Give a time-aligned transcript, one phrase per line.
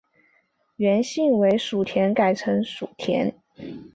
[0.77, 3.35] 原姓为薮田改成薮田。